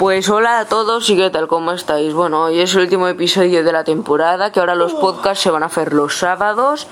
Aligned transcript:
Pues 0.00 0.30
hola 0.30 0.60
a 0.60 0.64
todos 0.64 1.10
y 1.10 1.16
qué 1.18 1.28
tal, 1.28 1.46
¿cómo 1.46 1.72
estáis? 1.72 2.14
Bueno, 2.14 2.44
hoy 2.44 2.58
es 2.58 2.72
el 2.72 2.80
último 2.80 3.06
episodio 3.06 3.62
de 3.62 3.70
la 3.70 3.84
temporada, 3.84 4.50
que 4.50 4.58
ahora 4.58 4.74
los 4.74 4.94
podcasts 4.94 5.42
se 5.42 5.50
van 5.50 5.62
a 5.62 5.66
hacer 5.66 5.92
los 5.92 6.16
sábados. 6.16 6.86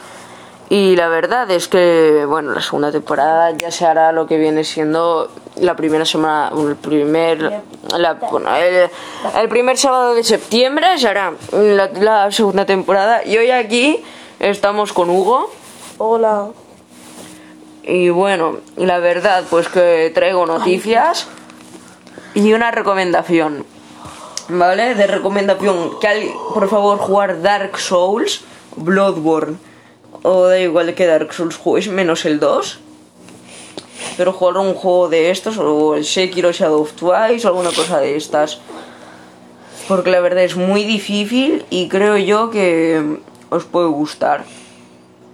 Y 0.69 0.95
la 0.95 1.08
verdad 1.08 1.50
es 1.50 1.68
que, 1.68 2.26
bueno, 2.29 2.52
la 2.52 2.60
segunda 2.60 2.92
temporada 2.92 3.50
ya 3.52 3.71
se 3.71 3.86
hará 3.86 4.12
lo 4.12 4.26
que 4.26 4.36
viene 4.36 4.62
siendo 4.62 5.30
la 5.56 5.74
primera 5.74 6.04
semana, 6.04 6.52
el 6.54 6.76
primer, 6.76 7.62
la, 7.96 8.12
bueno, 8.30 8.54
el, 8.54 8.90
el 9.40 9.49
primer 9.49 9.79
sábado 9.79 10.13
de 10.13 10.22
septiembre 10.22 10.99
se 10.99 11.09
hará 11.09 11.33
la, 11.53 11.87
la 11.87 12.31
segunda 12.31 12.67
temporada. 12.67 13.25
Y 13.25 13.38
hoy 13.38 13.51
aquí 13.51 14.04
estamos 14.38 14.93
con 14.93 15.09
Hugo. 15.09 15.51
Hola. 15.97 16.48
Y 17.84 18.11
bueno, 18.11 18.59
la 18.77 18.98
verdad, 18.98 19.45
pues 19.48 19.66
que 19.69 20.12
traigo 20.15 20.45
noticias 20.45 21.27
y 22.38 22.52
una 22.52 22.70
recomendación. 22.70 23.66
¿Vale? 24.48 24.95
De 24.95 25.06
recomendación, 25.06 25.98
que 26.01 26.06
alguien, 26.06 26.34
por 26.55 26.69
favor, 26.69 26.98
jugar 26.98 27.42
Dark 27.42 27.79
Souls, 27.79 28.42
Bloodborne, 28.77 29.56
o 30.23 30.45
da 30.45 30.59
igual 30.59 30.95
que 30.95 31.06
Dark 31.06 31.32
Souls 31.34 31.56
juegues, 31.56 31.88
menos 31.88 32.24
el 32.24 32.38
2. 32.38 32.79
Pero 34.16 34.32
jugar 34.32 34.59
un 34.59 34.74
juego 34.74 35.09
de 35.09 35.30
estos, 35.30 35.59
o 35.59 35.96
el 35.96 36.05
Sekiro 36.05 36.52
Shadow 36.52 36.82
of 36.82 36.93
Twice, 36.93 37.45
o 37.45 37.51
alguna 37.51 37.73
cosa 37.73 37.98
de 37.98 38.16
estas. 38.16 38.60
Porque 39.88 40.10
la 40.10 40.20
verdad 40.20 40.45
es 40.45 40.55
muy 40.55 40.84
difícil 40.84 41.66
y 41.70 41.88
creo 41.88 42.16
yo 42.18 42.51
que 42.51 43.18
os 43.51 43.65
puede 43.65 43.88
gustar. 43.88 44.45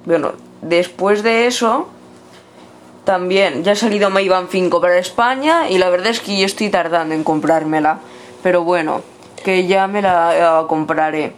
Bueno, 0.06 0.32
después 0.62 1.23
de 1.23 1.46
eso, 1.46 1.88
también 3.04 3.64
ya 3.64 3.72
ha 3.72 3.76
salido 3.76 4.10
Mayban 4.10 4.48
5 4.48 4.80
para 4.80 4.98
España 4.98 5.68
y 5.68 5.78
la 5.78 5.90
verdad 5.90 6.08
es 6.08 6.20
que 6.20 6.38
yo 6.38 6.46
estoy 6.46 6.70
tardando 6.70 7.14
en 7.14 7.24
comprármela. 7.24 8.00
Pero 8.42 8.64
bueno, 8.64 9.02
que 9.45 9.66
ya 9.66 9.86
me 9.86 10.02
la 10.02 10.64
compraré. 10.68 11.32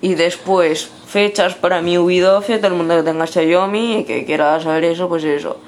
Y 0.00 0.14
después, 0.14 0.90
fechas 1.06 1.54
para 1.54 1.80
mi 1.80 1.98
Ubidoce, 1.98 2.58
todo 2.58 2.68
el 2.68 2.74
mundo 2.74 2.96
que 2.96 3.02
tenga 3.02 3.26
Xiaomi 3.26 3.98
y 3.98 4.04
que 4.04 4.24
quiera 4.24 4.60
saber 4.60 4.84
eso, 4.84 5.08
pues 5.08 5.24
eso. 5.24 5.58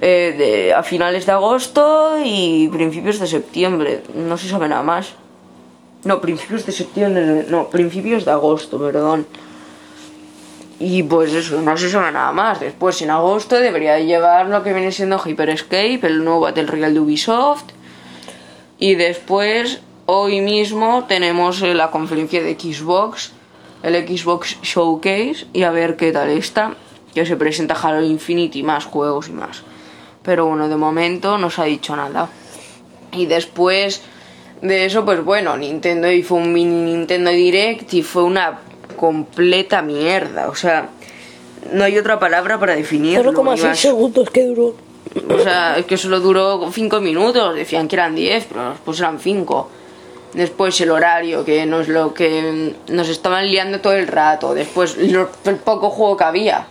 Eh, 0.00 0.34
de, 0.36 0.74
a 0.74 0.82
finales 0.82 1.26
de 1.26 1.32
agosto 1.32 2.16
y 2.22 2.68
principios 2.68 3.18
de 3.18 3.26
septiembre. 3.26 4.02
No 4.14 4.36
se 4.36 4.48
sabe 4.48 4.68
nada 4.68 4.82
más. 4.82 5.14
No, 6.04 6.20
principios 6.20 6.66
de 6.66 6.72
septiembre, 6.72 7.46
no, 7.48 7.68
principios 7.68 8.24
de 8.24 8.32
agosto, 8.32 8.78
perdón. 8.78 9.26
Y 10.84 11.04
pues 11.04 11.32
eso, 11.32 11.62
no 11.62 11.76
se 11.76 11.88
sabe 11.88 12.10
nada 12.10 12.32
más. 12.32 12.58
Después, 12.58 13.00
en 13.02 13.10
agosto, 13.10 13.54
debería 13.54 14.00
llevar 14.00 14.48
lo 14.48 14.64
que 14.64 14.72
viene 14.72 14.90
siendo 14.90 15.16
Hyper 15.16 15.50
Escape, 15.50 16.00
el 16.02 16.24
nuevo 16.24 16.40
Battle 16.40 16.66
Royale 16.66 16.94
de 16.94 16.98
Ubisoft. 16.98 17.66
Y 18.80 18.96
después, 18.96 19.80
hoy 20.06 20.40
mismo, 20.40 21.04
tenemos 21.06 21.62
eh, 21.62 21.74
la 21.74 21.92
conferencia 21.92 22.42
de 22.42 22.58
Xbox, 22.58 23.30
el 23.84 23.94
Xbox 23.94 24.60
Showcase, 24.60 25.46
y 25.52 25.62
a 25.62 25.70
ver 25.70 25.94
qué 25.94 26.10
tal 26.10 26.30
está. 26.30 26.74
Que 27.14 27.26
se 27.26 27.36
presenta 27.36 27.76
Halo 27.80 28.04
Infinite 28.04 28.58
y 28.58 28.64
más 28.64 28.84
juegos 28.84 29.28
y 29.28 29.32
más. 29.34 29.62
Pero 30.24 30.46
bueno, 30.46 30.68
de 30.68 30.74
momento 30.74 31.38
no 31.38 31.48
se 31.48 31.62
ha 31.62 31.66
dicho 31.66 31.94
nada. 31.94 32.28
Y 33.12 33.26
después 33.26 34.02
de 34.62 34.84
eso, 34.86 35.04
pues 35.04 35.22
bueno, 35.24 35.56
Nintendo 35.56 36.10
hizo 36.10 36.34
un 36.34 36.52
mini 36.52 36.92
Nintendo 36.92 37.30
Direct 37.30 37.94
y 37.94 38.02
fue 38.02 38.24
una 38.24 38.58
completa 39.06 39.82
mierda. 39.82 40.48
O 40.48 40.54
sea, 40.54 40.90
no 41.72 41.82
hay 41.82 41.98
otra 41.98 42.20
palabra 42.20 42.60
para 42.60 42.76
definirlo. 42.76 43.32
0,6 43.32 43.58
Ibas- 43.58 43.76
segundos 43.80 44.30
que 44.30 44.44
duró. 44.44 44.76
o 45.28 45.38
sea, 45.42 45.76
es 45.76 45.86
que 45.86 45.96
solo 45.96 46.20
duró 46.20 46.70
5 46.72 47.00
minutos, 47.00 47.52
decían 47.56 47.88
que 47.88 47.96
eran 47.96 48.14
10, 48.14 48.44
pero 48.48 48.70
después 48.70 49.00
eran 49.00 49.18
5. 49.18 49.68
Después 50.34 50.80
el 50.80 50.92
horario, 50.92 51.44
que 51.44 51.66
no 51.66 51.80
es 51.80 51.88
lo 51.88 52.14
que 52.14 52.74
nos 52.88 53.08
estaban 53.08 53.48
liando 53.48 53.80
todo 53.80 53.94
el 53.94 54.06
rato. 54.06 54.54
Después 54.54 54.96
lo- 54.96 55.28
el 55.46 55.56
poco 55.56 55.90
juego 55.90 56.16
que 56.16 56.24
había. 56.24 56.66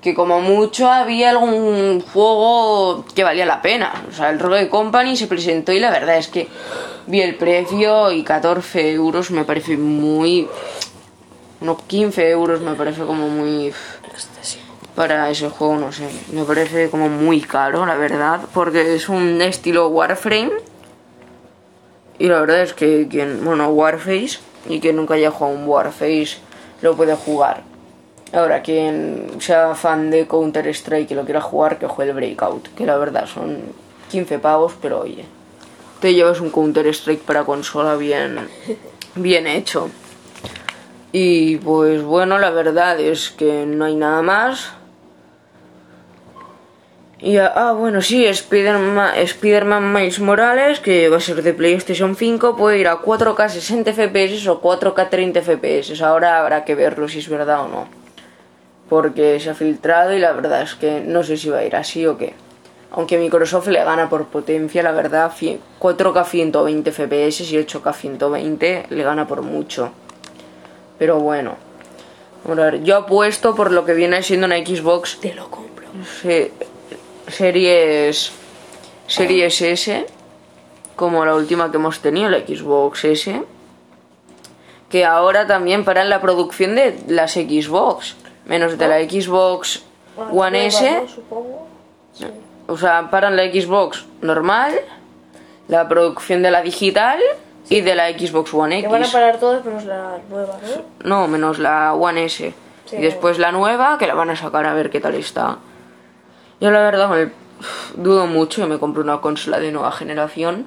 Que 0.00 0.14
como 0.14 0.40
mucho 0.40 0.88
había 0.88 1.30
algún 1.30 2.00
juego 2.12 3.04
que 3.12 3.24
valía 3.24 3.44
la 3.44 3.60
pena. 3.60 4.04
O 4.08 4.14
sea, 4.14 4.30
el 4.30 4.38
Rogue 4.38 4.68
Company 4.68 5.16
se 5.16 5.26
presentó 5.26 5.72
y 5.72 5.80
la 5.80 5.90
verdad 5.90 6.16
es 6.16 6.28
que 6.28 6.46
vi 7.08 7.20
el 7.22 7.34
precio 7.34 8.12
y 8.12 8.22
14 8.22 8.92
euros 8.92 9.32
me 9.32 9.42
parece 9.44 9.76
muy... 9.76 10.46
Unos 11.60 11.82
15 11.82 12.30
euros 12.30 12.60
me 12.60 12.74
parece 12.74 13.02
como 13.04 13.28
muy 13.28 13.72
para 14.96 15.28
ese 15.30 15.50
juego, 15.50 15.76
no 15.76 15.92
sé, 15.92 16.08
me 16.32 16.42
parece 16.44 16.88
como 16.88 17.10
muy 17.10 17.42
caro, 17.42 17.84
la 17.84 17.96
verdad, 17.96 18.40
porque 18.54 18.94
es 18.94 19.10
un 19.10 19.42
estilo 19.42 19.88
Warframe. 19.88 20.52
Y 22.18 22.28
la 22.28 22.40
verdad 22.40 22.62
es 22.62 22.72
que 22.72 23.06
quien, 23.08 23.44
bueno, 23.44 23.68
Warface, 23.68 24.38
y 24.68 24.80
quien 24.80 24.96
nunca 24.96 25.14
haya 25.14 25.30
jugado 25.30 25.54
un 25.54 25.68
Warface, 25.68 26.38
lo 26.80 26.96
puede 26.96 27.14
jugar. 27.14 27.62
Ahora, 28.32 28.62
quien 28.62 29.36
sea 29.38 29.74
fan 29.74 30.10
de 30.10 30.26
Counter 30.26 30.66
Strike 30.68 31.10
y 31.10 31.14
lo 31.14 31.24
quiera 31.24 31.42
jugar, 31.42 31.78
que 31.78 31.86
juegue 31.86 32.12
el 32.12 32.16
Breakout, 32.16 32.74
que 32.74 32.86
la 32.86 32.96
verdad 32.96 33.26
son 33.26 33.58
15 34.10 34.38
pavos, 34.38 34.72
pero 34.80 35.00
oye, 35.00 35.26
te 36.00 36.14
llevas 36.14 36.40
un 36.40 36.50
Counter 36.50 36.86
Strike 36.86 37.22
para 37.22 37.44
consola 37.44 37.96
bien, 37.96 38.48
bien 39.14 39.46
hecho. 39.46 39.90
Y 41.12 41.56
pues 41.58 42.02
bueno, 42.02 42.38
la 42.38 42.50
verdad 42.50 43.00
es 43.00 43.30
que 43.30 43.64
no 43.66 43.84
hay 43.84 43.94
nada 43.96 44.22
más. 44.22 44.72
Y 47.18 47.38
ah, 47.38 47.72
bueno, 47.72 48.02
sí, 48.02 48.26
Spider-Man 48.26 49.92
Miles 49.92 50.20
Morales, 50.20 50.80
que 50.80 51.08
va 51.08 51.16
a 51.16 51.20
ser 51.20 51.42
de 51.42 51.54
PlayStation 51.54 52.14
5, 52.14 52.56
puede 52.56 52.78
ir 52.78 52.88
a 52.88 53.00
4K 53.00 53.48
60 53.48 53.92
FPS 53.94 54.46
o 54.48 54.60
4K 54.60 55.08
30 55.08 55.40
FPS. 55.40 56.02
Ahora 56.02 56.40
habrá 56.40 56.64
que 56.66 56.74
verlo 56.74 57.08
si 57.08 57.20
es 57.20 57.28
verdad 57.28 57.60
o 57.64 57.68
no. 57.68 57.88
Porque 58.90 59.40
se 59.40 59.48
ha 59.50 59.54
filtrado 59.54 60.12
y 60.14 60.18
la 60.18 60.32
verdad 60.32 60.60
es 60.62 60.74
que 60.74 61.00
no 61.00 61.22
sé 61.22 61.38
si 61.38 61.48
va 61.48 61.58
a 61.58 61.64
ir 61.64 61.74
así 61.74 62.06
o 62.06 62.18
qué. 62.18 62.34
Aunque 62.92 63.16
Microsoft 63.18 63.68
le 63.68 63.82
gana 63.82 64.08
por 64.10 64.26
potencia, 64.26 64.82
la 64.82 64.92
verdad, 64.92 65.32
fi- 65.34 65.58
4K 65.80 66.24
120 66.24 66.92
FPS 66.92 67.40
y 67.50 67.56
8K 67.56 67.94
120 67.94 68.86
le 68.90 69.02
gana 69.02 69.26
por 69.26 69.40
mucho. 69.42 69.90
Pero 70.98 71.18
bueno. 71.20 71.56
A 72.48 72.54
ver, 72.54 72.82
yo 72.84 72.96
apuesto 72.96 73.54
por 73.54 73.72
lo 73.72 73.84
que 73.84 73.94
viene 73.94 74.22
siendo 74.22 74.46
una 74.46 74.56
Xbox. 74.58 75.18
Te 75.20 75.34
lo 75.34 75.50
compro. 75.50 75.86
se- 76.22 76.52
series 77.28 78.30
series 79.08 79.60
S 79.60 80.06
como 80.94 81.24
la 81.24 81.34
última 81.34 81.70
que 81.70 81.76
hemos 81.76 82.00
tenido 82.00 82.28
la 82.30 82.38
Xbox 82.38 83.04
S 83.04 83.42
que 84.88 85.04
ahora 85.04 85.46
también 85.46 85.84
paran 85.84 86.08
la 86.08 86.20
producción 86.20 86.74
de 86.76 86.96
las 87.08 87.32
Xbox 87.34 88.14
menos 88.46 88.78
de 88.78 88.86
la 88.88 88.98
Xbox 89.00 89.82
One 90.32 90.66
S. 90.66 91.02
o 92.68 92.76
sea 92.78 93.10
paran 93.10 93.36
la 93.36 93.44
Xbox 93.44 94.04
normal 94.22 94.74
la 95.68 95.88
producción 95.88 96.42
de 96.42 96.50
la 96.52 96.62
digital 96.62 97.18
y 97.68 97.80
de 97.80 97.94
la 97.94 98.08
Xbox 98.10 98.52
One 98.54 98.82
Que 98.82 98.88
van 98.88 99.02
a 99.02 99.04
X 99.04 99.12
parar 99.12 99.38
todas 99.38 99.64
menos 99.64 99.84
la 99.84 100.18
nueva, 100.30 100.58
¿no? 101.02 101.22
no 101.22 101.28
menos 101.28 101.58
la 101.58 101.94
One 101.94 102.24
S 102.26 102.54
Sí, 102.86 102.96
y 102.96 103.00
después 103.02 103.38
la 103.38 103.50
nueva 103.50 103.98
que 103.98 104.06
la 104.06 104.14
van 104.14 104.30
a 104.30 104.36
sacar 104.36 104.64
a 104.66 104.72
ver 104.74 104.90
qué 104.90 105.00
tal 105.00 105.14
está 105.16 105.58
yo 106.60 106.70
la 106.70 106.80
verdad 106.80 107.08
me- 107.10 107.30
dudo 107.96 108.26
mucho 108.26 108.62
que 108.62 108.68
me 108.68 108.78
compre 108.78 109.02
una 109.02 109.18
consola 109.20 109.58
de 109.58 109.72
nueva 109.72 109.90
generación. 109.92 110.66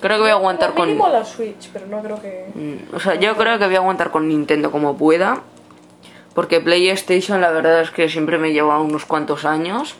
Creo 0.00 0.16
que 0.16 0.22
voy 0.22 0.30
a 0.30 0.34
aguantar 0.34 0.72
con... 0.74 0.96
la 0.98 1.24
Switch, 1.24 1.68
pero 1.72 1.86
no 1.86 2.02
creo 2.02 2.20
que... 2.20 2.46
Mm, 2.54 2.94
O 2.96 3.00
sea, 3.00 3.14
yo 3.16 3.36
creo 3.36 3.58
que 3.58 3.66
voy 3.66 3.74
a 3.74 3.78
aguantar 3.78 4.10
con 4.10 4.26
Nintendo 4.28 4.70
como 4.70 4.96
pueda. 4.96 5.40
Porque 6.34 6.60
PlayStation 6.60 7.40
la 7.42 7.50
verdad 7.50 7.80
es 7.82 7.90
que 7.90 8.08
siempre 8.08 8.38
me 8.38 8.52
lleva 8.52 8.78
unos 8.80 9.04
cuantos 9.04 9.44
años. 9.44 9.94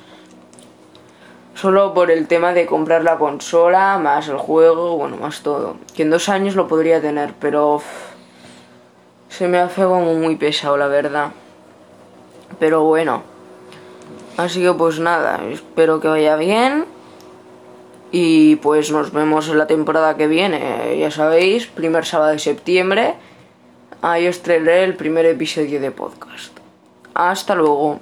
Solo 1.55 1.93
por 1.93 2.11
el 2.11 2.27
tema 2.27 2.53
de 2.55 2.67
comprar 2.67 3.03
la 3.03 3.19
consola, 3.19 3.99
más 3.99 4.29
el 4.29 4.39
juego, 4.39 4.97
bueno, 4.97 5.17
más 5.17 5.43
todo. 5.43 5.77
Que 5.95 6.03
en 6.03 6.11
dos 6.11 6.29
años 6.29 6.55
lo 6.55 6.69
podría 6.69 7.01
tener, 7.01 7.35
pero... 7.39 7.83
se 9.29 9.47
me 9.49 9.59
hace 9.59 9.83
como 9.83 10.15
muy 10.15 10.37
pesado, 10.37 10.77
la 10.77 10.87
verdad. 10.87 11.33
Pero 12.59 12.85
bueno. 12.85 13.23
Así 14.37 14.63
que 14.63 14.73
pues 14.73 15.01
nada, 15.01 15.41
espero 15.51 16.01
que 16.01 16.09
vaya 16.09 16.37
bien. 16.37 16.87
Y 18.13 18.57
pues 18.57 18.91
nos 18.91 19.13
vemos 19.13 19.49
en 19.49 19.59
la 19.59 19.67
temporada 19.67 20.17
que 20.17 20.27
viene. 20.27 20.99
Ya 20.99 21.11
sabéis, 21.11 21.67
primer 21.67 22.07
sábado 22.07 22.33
de 22.33 22.39
septiembre. 22.39 23.15
Ahí 24.03 24.27
os 24.27 24.41
traeré 24.41 24.85
el 24.85 24.97
primer 24.97 25.27
episodio 25.27 25.81
de 25.81 25.91
podcast. 25.91 26.57
Hasta 27.13 27.55
luego. 27.55 27.99